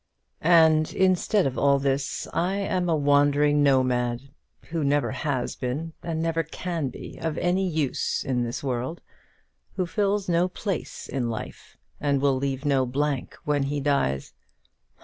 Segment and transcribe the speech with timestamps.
[0.41, 4.29] "And, instead of all this, I am a wandering nomad,
[4.69, 9.01] who never has been, and never can be, of any use in this world;
[9.75, 14.33] who fills no place in life, and will leave no blank when he dies.